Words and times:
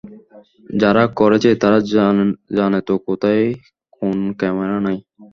যারা 0.75 1.03
করেছে 1.19 1.49
তারা 1.61 1.79
জানেতো 2.57 2.93
কোথায় 3.07 3.43
কোন 3.95 4.17
ক্যামেরা 4.39 4.77
নেই। 4.85 4.99